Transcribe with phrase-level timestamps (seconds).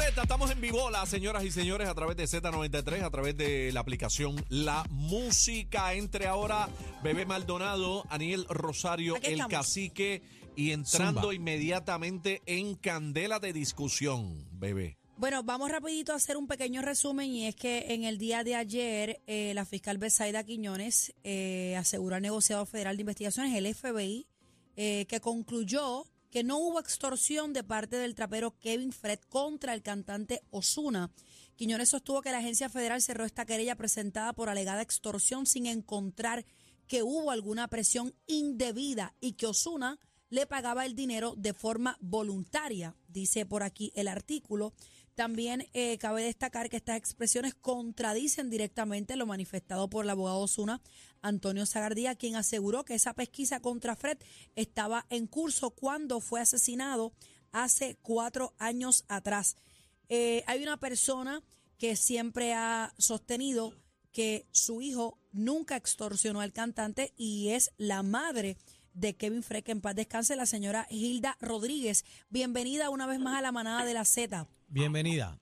[0.00, 3.80] Z, estamos en Vivola, señoras y señores, a través de Z93, a través de la
[3.80, 5.92] aplicación La Música.
[5.92, 6.70] Entre ahora
[7.02, 9.50] Bebé Maldonado, Aniel Rosario, Aquí el estamos.
[9.52, 10.22] cacique,
[10.56, 11.34] y entrando Zumba.
[11.34, 14.96] inmediatamente en candela de discusión, Bebé.
[15.18, 18.54] Bueno, vamos rapidito a hacer un pequeño resumen y es que en el día de
[18.54, 24.26] ayer eh, la fiscal Besaida Quiñones eh, aseguró al negociado federal de investigaciones, el FBI,
[24.76, 29.82] eh, que concluyó que no hubo extorsión de parte del trapero Kevin Fred contra el
[29.82, 31.10] cantante Osuna.
[31.56, 36.46] Quiñones sostuvo que la agencia federal cerró esta querella presentada por alegada extorsión sin encontrar
[36.86, 39.98] que hubo alguna presión indebida y que Osuna
[40.30, 44.72] le pagaba el dinero de forma voluntaria, dice por aquí el artículo.
[45.14, 50.80] También eh, cabe destacar que estas expresiones contradicen directamente lo manifestado por el abogado Osuna,
[51.20, 54.18] Antonio Zagardía, quien aseguró que esa pesquisa contra Fred
[54.56, 57.12] estaba en curso cuando fue asesinado
[57.52, 59.56] hace cuatro años atrás.
[60.08, 61.42] Eh, hay una persona
[61.78, 63.74] que siempre ha sostenido
[64.12, 68.56] que su hijo nunca extorsionó al cantante y es la madre
[68.94, 72.04] de Kevin Fred, que en paz descanse, la señora Hilda Rodríguez.
[72.28, 74.48] Bienvenida una vez más a la manada de la Z.
[74.72, 75.36] Bienvenida.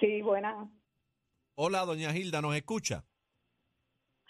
[0.00, 0.68] Sí, buenas.
[1.54, 3.04] Hola, doña Hilda, ¿nos escucha?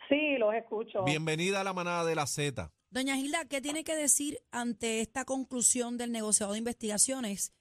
[0.06, 1.02] Sí, los escucho.
[1.05, 2.70] Bienvenida a la manada de la Z.
[2.91, 7.55] Doña Hilda, ¿qué tiene que decir ante esta conclusión del negociado de investigaciones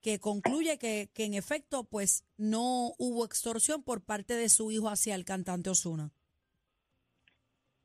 [0.00, 4.88] que concluye que, que en efecto pues no hubo extorsión por parte de su hijo
[4.88, 6.14] hacia el cantante Osuna?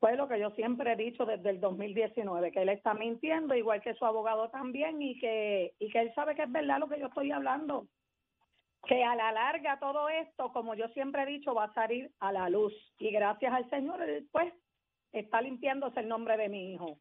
[0.05, 3.81] Fue lo que yo siempre he dicho desde el 2019, que él está mintiendo, igual
[3.81, 6.99] que su abogado también, y que, y que él sabe que es verdad lo que
[6.99, 7.87] yo estoy hablando.
[8.87, 12.31] Que a la larga todo esto, como yo siempre he dicho, va a salir a
[12.31, 12.71] la luz.
[12.99, 14.53] Y gracias al Señor, él, pues,
[15.11, 16.99] está limpiándose el nombre de mi hijo.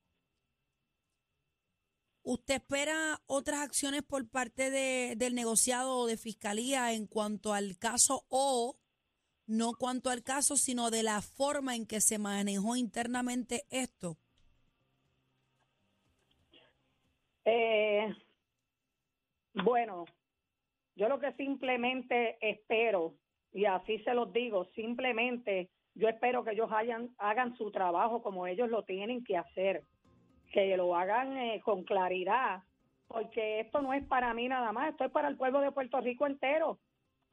[2.22, 7.76] ¿Usted espera otras acciones por parte de, del negociado o de fiscalía en cuanto al
[7.76, 8.78] caso o
[9.46, 14.16] no cuanto al caso, sino de la forma en que se manejó internamente esto?
[17.44, 18.14] Eh,
[19.52, 20.06] bueno,
[20.96, 23.14] yo lo que simplemente espero,
[23.52, 28.46] y así se los digo, simplemente yo espero que ellos hayan, hagan su trabajo como
[28.46, 29.84] ellos lo tienen que hacer,
[30.52, 32.62] que lo hagan eh, con claridad,
[33.06, 36.00] porque esto no es para mí nada más, esto es para el pueblo de Puerto
[36.00, 36.78] Rico entero.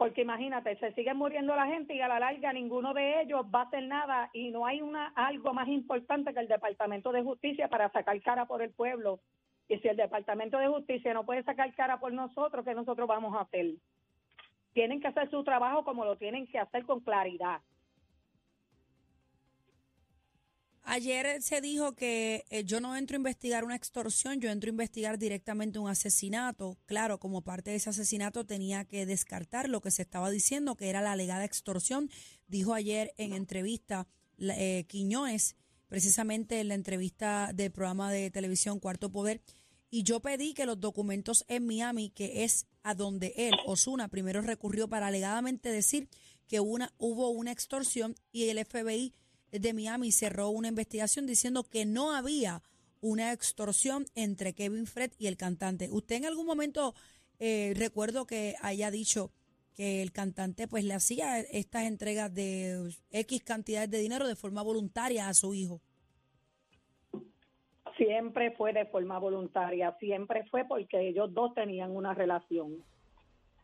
[0.01, 3.59] Porque imagínate, se sigue muriendo la gente y a la larga ninguno de ellos va
[3.59, 7.67] a hacer nada y no hay una algo más importante que el Departamento de Justicia
[7.67, 9.19] para sacar cara por el pueblo.
[9.67, 13.35] Y si el Departamento de Justicia no puede sacar cara por nosotros, ¿qué nosotros vamos
[13.35, 13.75] a hacer?
[14.73, 17.61] Tienen que hacer su trabajo como lo tienen que hacer con claridad.
[20.93, 24.71] Ayer se dijo que eh, yo no entro a investigar una extorsión, yo entro a
[24.71, 26.77] investigar directamente un asesinato.
[26.85, 30.89] Claro, como parte de ese asesinato tenía que descartar lo que se estaba diciendo, que
[30.89, 32.09] era la alegada extorsión.
[32.47, 34.05] Dijo ayer en entrevista
[34.37, 35.55] eh, Quiñones,
[35.87, 39.41] precisamente en la entrevista del programa de televisión Cuarto Poder,
[39.89, 44.41] y yo pedí que los documentos en Miami, que es a donde él, Osuna, primero
[44.41, 46.09] recurrió para alegadamente decir
[46.49, 49.13] que una, hubo una extorsión y el FBI
[49.51, 52.61] de Miami cerró una investigación diciendo que no había
[53.01, 55.89] una extorsión entre Kevin Fred y el cantante.
[55.91, 56.93] ¿Usted en algún momento
[57.39, 59.31] eh, recuerdo que haya dicho
[59.75, 64.61] que el cantante pues le hacía estas entregas de X cantidades de dinero de forma
[64.61, 65.81] voluntaria a su hijo?
[67.97, 72.83] Siempre fue de forma voluntaria, siempre fue porque ellos dos tenían una relación.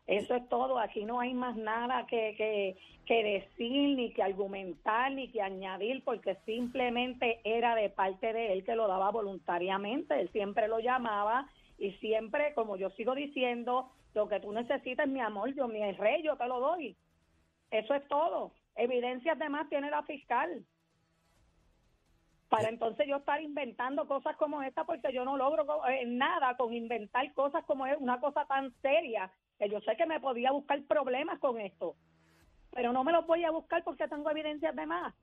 [0.08, 5.12] Eso es todo, aquí no hay más nada que, que, que decir, ni que argumentar,
[5.12, 10.30] ni que añadir, porque simplemente era de parte de él que lo daba voluntariamente, él
[10.32, 11.46] siempre lo llamaba
[11.76, 16.22] y siempre, como yo sigo diciendo, lo que tú necesitas, mi amor, yo, mi rey,
[16.22, 16.96] yo te lo doy.
[17.70, 18.52] Eso es todo.
[18.76, 20.64] Evidencias de más tiene la fiscal.
[22.48, 26.72] Para entonces yo estar inventando cosas como esta, porque yo no logro eh, nada con
[26.72, 30.80] inventar cosas como es una cosa tan seria, que yo sé que me podía buscar
[30.84, 31.96] problemas con esto,
[32.72, 35.14] pero no me los voy a buscar porque tengo evidencias de más.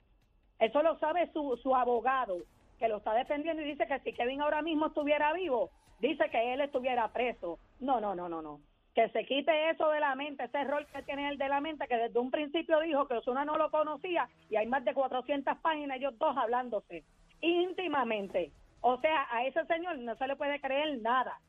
[0.59, 2.37] Eso lo sabe su, su abogado,
[2.79, 6.53] que lo está defendiendo y dice que si Kevin ahora mismo estuviera vivo, dice que
[6.53, 7.59] él estuviera preso.
[7.79, 8.59] No, no, no, no, no.
[8.93, 11.87] Que se quite eso de la mente, ese rol que tiene él de la mente,
[11.87, 15.57] que desde un principio dijo que Osuna no lo conocía y hay más de 400
[15.57, 17.03] páginas ellos dos hablándose
[17.41, 18.51] íntimamente.
[18.81, 21.39] O sea, a ese señor no se le puede creer nada.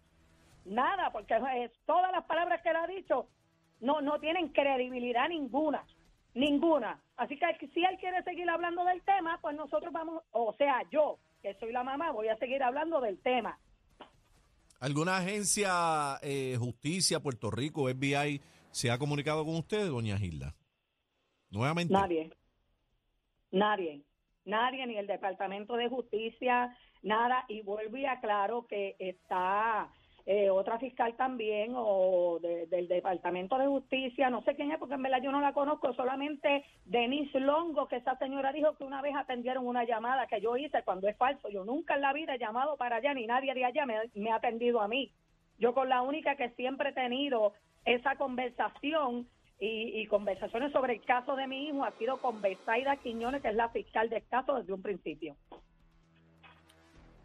[0.66, 3.28] Nada, porque es, todas las palabras que él ha dicho
[3.80, 5.84] no, no tienen credibilidad ninguna.
[6.34, 7.00] Ninguna.
[7.16, 11.18] Así que si él quiere seguir hablando del tema, pues nosotros vamos, o sea, yo,
[11.40, 13.58] que soy la mamá, voy a seguir hablando del tema.
[14.80, 20.54] ¿Alguna agencia, eh, justicia, Puerto Rico, FBI, se ha comunicado con usted, doña Gilda?
[21.50, 21.94] Nuevamente.
[21.94, 22.30] Nadie.
[23.50, 24.02] Nadie.
[24.44, 27.44] Nadie, ni el Departamento de Justicia, nada.
[27.48, 29.90] Y vuelvo y aclaro que está
[30.26, 34.94] eh, otra fiscal también o de- del Departamento de Justicia, no sé quién es porque
[34.94, 39.00] en verdad yo no la conozco, solamente Denise Longo, que esa señora dijo que una
[39.02, 41.49] vez atendieron una llamada que yo hice cuando es falso.
[41.49, 44.31] Yo nunca en la vida he llamado para allá, ni nadie de allá me, me
[44.32, 45.12] ha atendido a mí.
[45.58, 47.52] Yo con la única que siempre he tenido
[47.84, 49.28] esa conversación
[49.61, 53.49] y, y conversaciones sobre el caso de mi hijo ha sido con Besaida Quiñones, que
[53.49, 55.37] es la fiscal del caso desde un principio.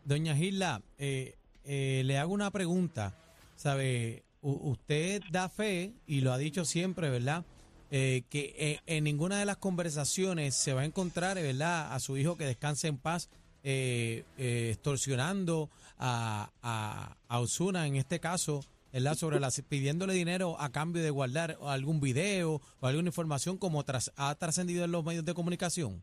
[0.05, 1.33] Doña Gilda, eh,
[1.65, 3.13] eh, le hago una pregunta.
[3.55, 4.23] ¿Sabe?
[4.41, 7.45] U- usted da fe, y lo ha dicho siempre, ¿verdad?
[7.91, 11.93] Eh, que eh, en ninguna de las conversaciones se va a encontrar, ¿verdad?
[11.93, 13.29] A su hijo que descanse en paz,
[13.63, 15.69] eh, eh, extorsionando
[15.99, 18.61] a, a, a Osuna, en este caso,
[18.91, 19.13] ¿verdad?
[19.13, 24.11] Sobre las, pidiéndole dinero a cambio de guardar algún video o alguna información como tras,
[24.15, 26.01] ha trascendido en los medios de comunicación.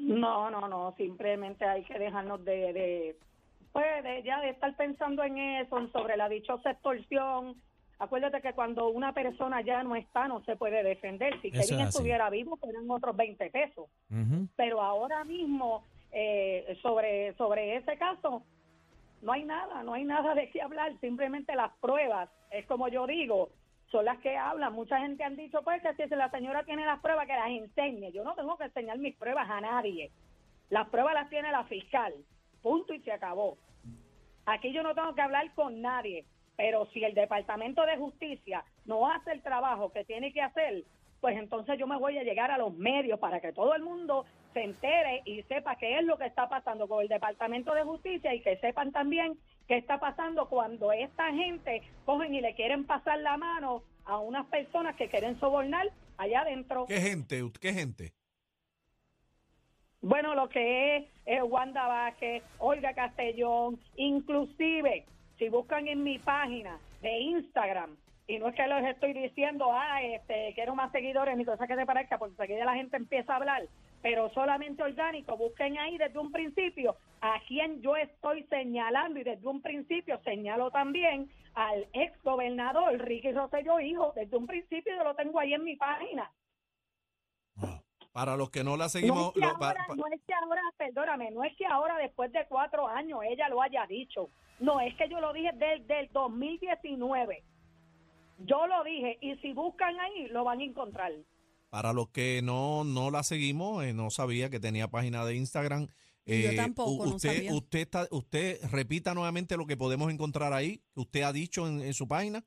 [0.00, 3.18] No, no, no, simplemente hay que dejarnos de, de
[3.72, 7.56] pues, de ya de estar pensando en eso, sobre la dichosa extorsión.
[7.98, 11.34] Acuérdate que cuando una persona ya no está, no se puede defender.
[11.42, 13.88] Si Kevin es estuviera vivo, fueran otros 20 pesos.
[14.56, 15.82] Pero ahora mismo
[16.12, 18.42] eh, sobre sobre ese caso
[19.20, 23.06] no hay nada, no hay nada de qué hablar, simplemente las pruebas, es como yo
[23.06, 23.50] digo,
[23.90, 24.72] son las que hablan.
[24.74, 28.12] Mucha gente han dicho, pues que si la señora tiene las pruebas, que las enseñe.
[28.12, 30.10] Yo no tengo que enseñar mis pruebas a nadie.
[30.70, 32.12] Las pruebas las tiene la fiscal,
[32.62, 33.58] punto y se acabó.
[34.46, 36.24] Aquí yo no tengo que hablar con nadie,
[36.56, 40.84] pero si el Departamento de Justicia no hace el trabajo que tiene que hacer,
[41.20, 44.24] pues entonces yo me voy a llegar a los medios para que todo el mundo
[44.54, 48.34] se entere y sepa qué es lo que está pasando con el Departamento de Justicia
[48.34, 53.18] y que sepan también qué está pasando cuando esta gente cogen y le quieren pasar
[53.20, 56.86] la mano a unas personas que quieren sobornar allá adentro.
[56.86, 57.42] ¿Qué gente?
[57.60, 58.12] ¿Qué gente?
[60.00, 65.04] Bueno, lo que es eh, Wanda Vázquez, Olga Castellón, inclusive
[65.38, 67.96] si buscan en mi página de Instagram,
[68.28, 71.74] y no es que les estoy diciendo, ah, este, quiero más seguidores ni cosa que
[71.74, 73.62] se parezca, porque enseguida la gente empieza a hablar,
[74.02, 79.48] pero solamente orgánico, busquen ahí desde un principio a quien yo estoy señalando y desde
[79.48, 85.14] un principio señalo también al ex gobernador Ricky Rosselló Hijo, desde un principio yo lo
[85.14, 86.30] tengo ahí en mi página.
[88.18, 90.20] Para los que no la No seguimos, es, que lo- pa- ahora, pa- no es
[90.26, 94.28] que ahora, perdóname, no es que ahora después de cuatro años ella lo haya dicho.
[94.58, 97.44] No, es que yo lo dije desde el 2019.
[98.38, 101.12] Yo lo dije y si buscan ahí lo van a encontrar.
[101.70, 105.86] para los que no, no la seguimos, eh, no sabía que tenía página de Instagram.
[106.24, 107.54] Y yo Eh, tampoco, u- no usted, sabía.
[107.54, 111.82] usted, está, usted repita nuevamente lo que podemos encontrar ahí, que usted ha dicho en,
[111.82, 112.42] en su página.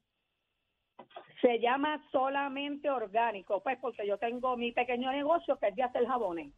[1.42, 6.06] Se llama solamente orgánico, pues porque yo tengo mi pequeño negocio que es de hacer
[6.06, 6.54] jabones.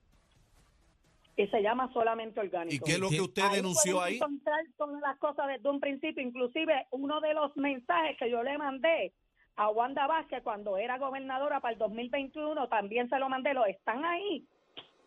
[1.36, 2.76] Y se llama solamente orgánico.
[2.76, 4.16] ¿Y qué es lo que usted Ahí denunció ahí?
[4.18, 8.58] encontrar todas las cosas desde un principio, inclusive uno de los mensajes que yo le
[8.58, 9.14] mandé
[9.56, 14.04] a Wanda Vázquez cuando era gobernadora para el 2021, también se lo mandé, lo están
[14.04, 14.46] ahí,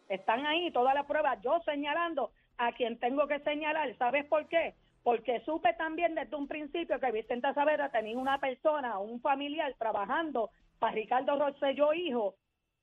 [0.09, 4.75] están ahí todas las pruebas, yo señalando a quien tengo que señalar, ¿sabes por qué?
[5.07, 10.51] Porque supe también desde un principio que Vicente Saavedra tenía una persona, un familiar trabajando
[10.81, 12.35] para Ricardo Rosselló hijo,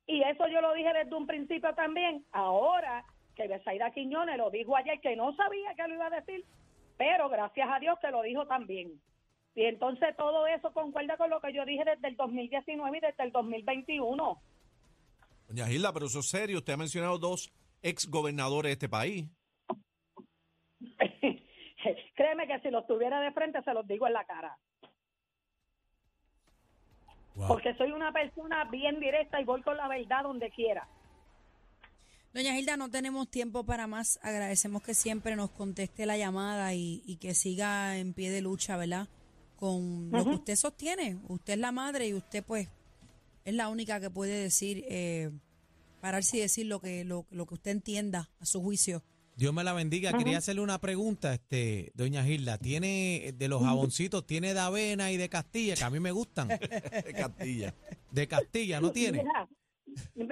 [0.07, 3.03] y eso yo lo dije desde un principio también, ahora
[3.35, 6.45] que Besaida Quiñones lo dijo ayer, que no sabía que lo iba a decir,
[6.97, 9.01] pero gracias a Dios que lo dijo también.
[9.53, 13.23] Y entonces todo eso concuerda con lo que yo dije desde el 2019 y desde
[13.25, 14.41] el 2021.
[15.49, 16.59] Doña Gilda, pero eso es serio.
[16.59, 17.51] Usted ha mencionado dos
[17.81, 19.25] ex gobernadores de este país.
[22.15, 24.57] Créeme que si los tuviera de frente se los digo en la cara.
[27.35, 27.47] Wow.
[27.47, 30.87] Porque soy una persona bien directa y voy con la verdad donde quiera.
[32.33, 34.19] Doña Hilda, no tenemos tiempo para más.
[34.23, 38.75] Agradecemos que siempre nos conteste la llamada y, y que siga en pie de lucha,
[38.77, 39.07] ¿verdad?
[39.55, 41.17] Con lo que usted sostiene.
[41.27, 42.69] Usted es la madre y usted, pues,
[43.45, 45.31] es la única que puede decir, eh,
[46.01, 49.03] pararse y decir lo que, lo, lo que usted entienda a su juicio.
[49.35, 50.13] Dios me la bendiga.
[50.17, 52.57] Quería hacerle una pregunta, este, doña Gilda.
[52.57, 56.47] ¿Tiene de los jaboncitos, tiene de avena y de Castilla, que a mí me gustan?
[57.05, 57.73] de Castilla.
[58.11, 59.23] De Castilla, ¿no tiene?
[59.23, 59.47] Mira,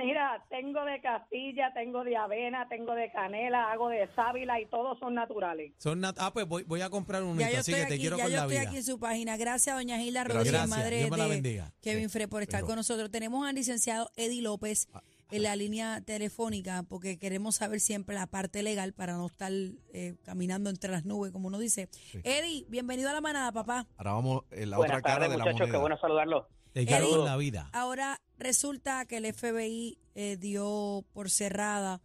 [0.04, 4.98] mira, tengo de castilla, tengo de avena, tengo de canela, hago de sábila y todos
[4.98, 5.74] son naturales.
[5.78, 7.94] Son nat- ah, pues voy, voy a comprar un Ya yo así estoy que te
[7.94, 8.68] aquí, quiero ya con yo la estoy vida.
[8.70, 9.38] aquí en su página.
[9.38, 10.38] Gracias, doña Hilda Gracias.
[10.38, 10.78] Rodríguez, Gracias.
[10.80, 11.74] madre Dios me la de bendiga.
[11.82, 13.12] Kevin Sí, Frey, por estar pero- con nosotros.
[13.12, 14.88] Tenemos al licenciado Eddie López.
[15.32, 19.52] En la línea telefónica porque queremos saber siempre la parte legal para no estar
[19.94, 21.90] eh, caminando entre las nubes, como uno dice.
[22.24, 23.88] Eddie, bienvenido a la manada, papá.
[23.98, 25.72] Ahora vamos en la Buenas otra cara tardes, de la muchachos, moneda.
[25.72, 26.48] qué bueno.
[26.74, 27.14] Te Eddie.
[27.20, 27.70] en la vida.
[27.74, 32.02] Ahora resulta que el FBI eh, dio por cerrada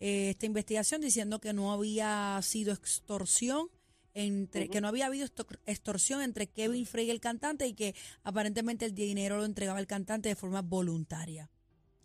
[0.00, 3.68] eh, esta investigación diciendo que no había sido extorsión
[4.16, 7.96] entre que no había habido extor- extorsión entre Kevin Frey y el cantante y que
[8.22, 11.50] aparentemente el dinero lo entregaba el cantante de forma voluntaria.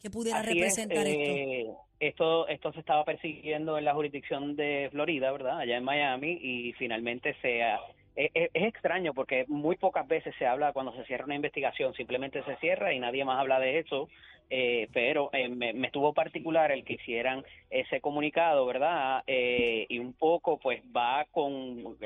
[0.02, 1.32] ¿Qué pudiera Así representar esto?
[1.32, 1.68] eh,
[2.00, 2.48] esto?
[2.48, 5.60] Esto se estaba persiguiendo en la jurisdicción de Florida, ¿verdad?
[5.60, 7.64] Allá en Miami y finalmente se...
[7.64, 7.80] ha-
[8.16, 11.94] Es, es- es extraño porque muy pocas veces se habla cuando se cierra una investigación,
[11.94, 14.10] simplemente se cierra y nadie más habla de eso,
[14.50, 19.24] eh, pero eh, me, me estuvo particular el que hicieran ese comunicado, ¿verdad?
[19.28, 21.98] Eh, y un poco pues va con,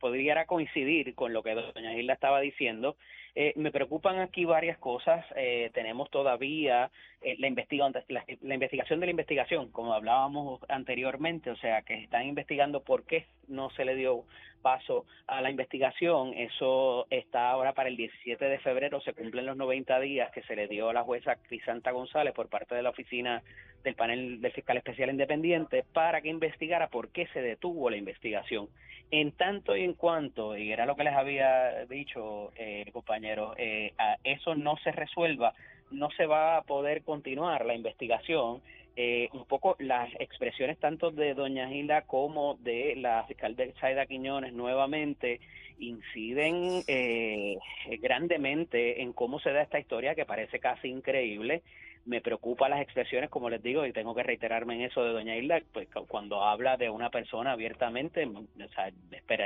[0.00, 2.96] podría coincidir con lo que doña Hilda estaba diciendo.
[3.36, 5.24] Eh, me preocupan aquí varias cosas.
[5.34, 6.90] Eh, tenemos todavía
[7.20, 11.94] eh, la, investiga- la, la investigación de la investigación, como hablábamos anteriormente, o sea, que
[11.94, 14.24] están investigando por qué no se le dio
[14.64, 16.32] paso a la investigación.
[16.32, 20.56] Eso está ahora para el 17 de febrero, se cumplen los 90 días que se
[20.56, 23.42] le dio a la jueza Crisanta González por parte de la oficina
[23.84, 28.68] del panel del fiscal especial independiente para que investigara por qué se detuvo la investigación.
[29.10, 33.92] En tanto y en cuanto, y era lo que les había dicho, eh, compañeros, eh,
[34.24, 35.52] eso no se resuelva,
[35.90, 38.62] no se va a poder continuar la investigación.
[38.96, 44.06] Eh, un poco las expresiones tanto de doña Gilda como de la fiscal de Saida
[44.06, 45.40] Quiñones nuevamente
[45.78, 47.56] inciden eh,
[48.00, 51.62] grandemente en cómo se da esta historia que parece casi increíble
[52.06, 55.36] me preocupa las expresiones, como les digo, y tengo que reiterarme en eso de doña
[55.36, 58.92] Hilda, pues cu- cuando habla de una persona abiertamente, o sea,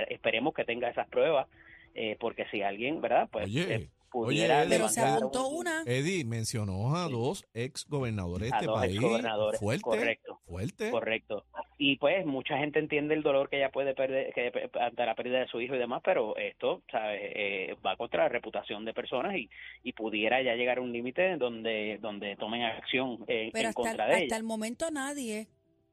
[0.08, 1.46] esperemos que tenga esas pruebas,
[1.94, 3.28] eh, porque si alguien, ¿verdad?
[3.30, 5.82] Pues Oye, pudiera oye, Pero se apuntó un- una.
[5.86, 7.12] Eddie mencionó a Sí.
[7.12, 8.94] dos ex gobernadores de este dos país.
[8.94, 9.82] exgobernadores, Fuerte.
[9.82, 10.40] correcto.
[10.46, 10.90] Fuerte.
[10.90, 11.44] Correcto.
[11.78, 14.50] Y pues mucha gente entiende el dolor que ella puede perder que,
[14.80, 17.20] ante la pérdida de su hijo y demás, pero esto ¿sabes?
[17.22, 19.48] Eh, va contra la reputación de personas y,
[19.82, 23.72] y pudiera ya llegar a un límite donde donde tomen acción en, Pero en hasta,
[23.74, 24.36] contra el- de hasta ella.
[24.36, 25.48] el momento nadie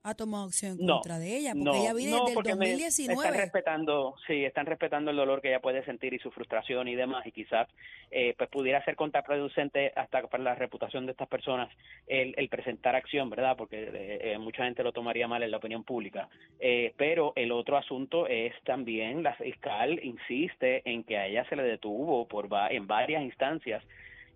[0.08, 2.34] ha tomado acción en No, contra de ella, porque No, ella viene no, desde el
[2.36, 3.24] porque me- 2019.
[3.28, 6.94] están respetando, sí, están respetando el dolor que ella puede sentir y su frustración y
[6.96, 7.68] demás, y quizás
[8.12, 11.70] eh, pues pudiera ser contraproducente hasta para la reputación de estas personas
[12.06, 13.58] el, el presentar acción, ¿verdad?
[13.58, 16.30] Porque eh, eh, mucha gente lo tomaría mal en la opinión pública.
[16.60, 21.56] Eh, pero el otro asunto es también la fiscal insiste en que a ella se
[21.56, 23.84] le detuvo por va- en varias instancias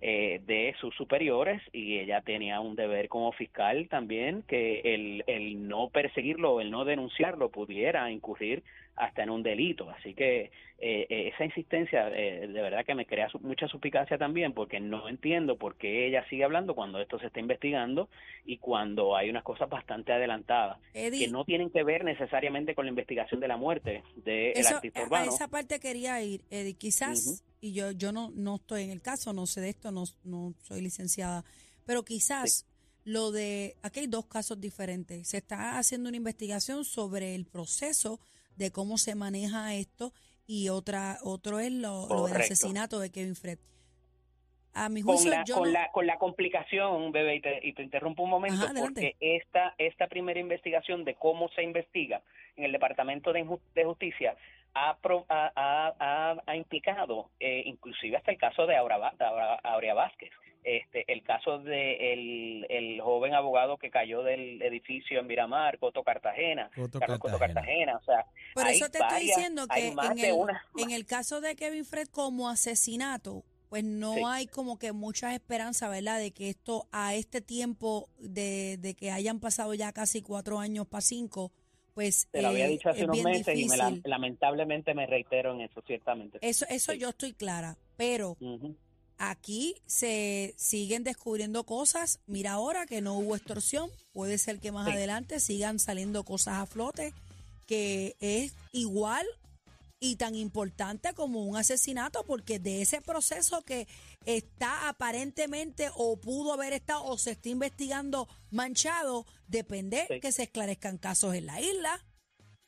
[0.02, 5.68] eh, de sus superiores y ella tenía un deber como fiscal también que el, el
[5.68, 8.64] no perseguirlo, el no denunciarlo pudiera incurrir
[8.96, 9.90] hasta en un delito.
[9.90, 10.52] Así que
[10.82, 14.80] eh, eh, esa insistencia eh, de verdad que me crea su- mucha suspicacia también porque
[14.80, 18.10] no entiendo por qué ella sigue hablando cuando esto se está investigando
[18.46, 22.86] y cuando hay unas cosas bastante adelantadas Eddie, que no tienen que ver necesariamente con
[22.86, 25.32] la investigación de la muerte del eso- artista a- a urbano.
[25.32, 26.76] esa parte quería ir, Eddie.
[26.76, 30.04] Quizás, y yo, yo no, no estoy en el caso, no sé de esto, no,
[30.24, 31.44] no soy licenciada,
[31.86, 32.66] pero quizás
[33.04, 35.28] lo de, aquí hay dos casos diferentes.
[35.30, 38.20] Se está haciendo una investigación sobre el proceso
[38.56, 40.14] de cómo se maneja esto
[40.46, 43.60] y otra otro es lo, lo del asesinato de Kevin Fred.
[44.74, 47.68] A mi con juicio, la, yo con, no- la, con la complicación, bebé, y te,
[47.68, 52.22] y te interrumpo un momento, Ajá, porque esta, esta primera investigación de cómo se investiga
[52.56, 54.38] en el Departamento de Justicia
[54.74, 59.14] ha, pro- ha, ha- ha- implicado eh, inclusive hasta el caso de Aura-
[59.64, 60.30] Aurea Vázquez,
[60.64, 66.04] este, el caso de el, el joven abogado que cayó del edificio en Miramar, Coto
[66.04, 67.96] Cartagena, Coto Carlos Coto Cartagena.
[67.98, 70.34] O sea, Por hay eso te estoy varias- diciendo hay que más en de el,
[70.36, 74.22] una- en el caso de Kevin Fred como asesinato, pues no Sí.
[74.26, 76.20] hay como que mucha esperanza, ¿verdad?
[76.20, 80.88] De que esto a este tiempo de, de que hayan pasado ya casi cuatro años
[80.88, 81.52] para cinco,
[82.00, 84.10] pues te lo había eh, dicho hace unos meses y me la- difícil.
[84.10, 86.38] lamentablemente me reitero en eso, ciertamente.
[86.42, 86.98] Eso, eso Sí.
[87.00, 88.38] yo estoy clara, pero
[89.18, 92.20] aquí se siguen descubriendo cosas.
[92.26, 94.94] Mira ahora que no hubo extorsión, puede ser que más Sí.
[94.94, 97.14] adelante sigan saliendo cosas a flote
[97.68, 99.26] que es igual
[100.00, 103.86] y tan importante como un asesinato, porque de ese proceso que
[104.26, 110.20] está aparentemente o pudo haber estado o se está investigando manchado, depende Sí.
[110.20, 112.00] que se esclarezcan casos en la isla.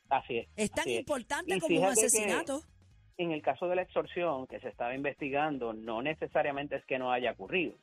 [0.08, 0.48] Así es.
[0.56, 2.62] Es tan importante como un asesinato.
[3.18, 7.12] En el caso de la extorsión que se estaba investigando, no necesariamente es que no
[7.12, 7.74] haya ocurrido,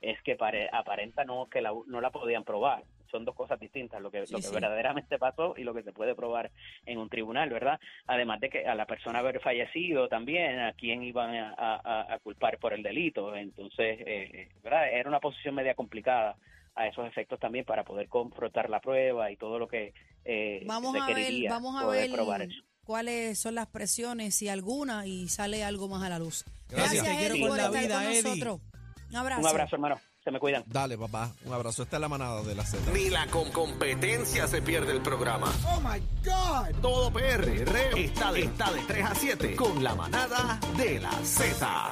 [0.00, 2.84] es que pare- aparenta no que la, no la podían probar.
[3.10, 4.54] Son dos cosas distintas, lo que, Sí, lo que sí.
[4.54, 6.50] verdaderamente pasó y lo que se puede probar
[6.84, 7.78] en un tribunal, ¿verdad?
[8.06, 12.18] Además de que a la persona haber fallecido también, a quién iban a, a- a
[12.20, 13.34] culpar por el delito.
[13.36, 14.88] Entonces, eh, ¿verdad?
[14.92, 16.36] Era una posición media complicada
[16.74, 19.94] a esos efectos también para poder confrontar la prueba y todo lo que
[20.24, 22.60] eh, Vamos se a ver, vamos a poder ver probar eso.
[22.84, 26.44] cuáles son las presiones, si alguna, y sale algo más a la luz.
[26.68, 27.04] Gracias.
[27.04, 28.22] Gracias, Eddie, por la estar vida, con Eddie.
[28.22, 28.60] nosotros.
[29.10, 29.40] Un abrazo.
[29.40, 30.00] Un abrazo, hermano.
[30.26, 30.64] Se me cuidan.
[30.66, 31.30] Dale, papá.
[31.44, 31.84] Un abrazo.
[31.84, 32.90] Esta es la manada de la Z.
[32.92, 35.52] Ni la con competencia se pierde el programa.
[35.72, 36.80] Oh my God.
[36.82, 37.48] Todo PR
[37.96, 41.84] está de, está de 3 a 7 con la manada de la Z.